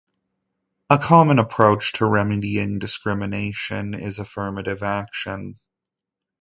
A 0.89 0.97
common 0.97 1.37
approach 1.37 1.91
to 1.93 2.07
remedying 2.07 2.79
discrimination 2.79 3.93
is 3.93 4.17
affirmative 4.17 4.81
action. 4.81 5.59